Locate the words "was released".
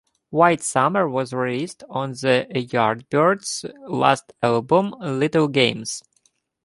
1.07-1.83